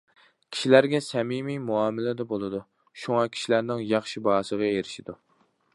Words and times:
كىشىلەرگە 0.53 1.01
سەمىمىي 1.07 1.59
مۇئامىلىدە 1.65 2.27
بولىدۇ، 2.33 2.63
شۇڭا 3.03 3.27
كىشىلەرنىڭ 3.35 3.87
ياخشى 3.95 4.25
باھاسىغا 4.31 4.73
ئېرىشىدۇ. 4.73 5.21